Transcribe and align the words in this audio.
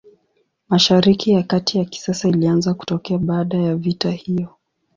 Mashariki 0.69 1.31
ya 1.31 1.43
Kati 1.43 1.77
ya 1.77 1.85
kisasa 1.85 2.27
ilianza 2.29 2.73
kutokea 2.73 3.17
baada 3.17 3.57
ya 3.57 3.75
vita 3.75 4.11
hiyo. 4.11 4.49